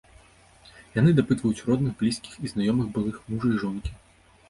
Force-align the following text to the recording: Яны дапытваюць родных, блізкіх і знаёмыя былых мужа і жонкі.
Яны 0.99 1.11
дапытваюць 1.19 1.63
родных, 1.69 1.93
блізкіх 2.01 2.33
і 2.47 2.53
знаёмыя 2.55 2.93
былых 2.99 3.25
мужа 3.33 3.47
і 3.57 3.63
жонкі. 3.69 3.99